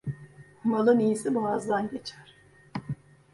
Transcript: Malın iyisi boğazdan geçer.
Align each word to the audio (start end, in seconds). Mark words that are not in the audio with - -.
Malın 0.63 0.99
iyisi 0.99 1.35
boğazdan 1.35 1.89
geçer. 1.89 2.35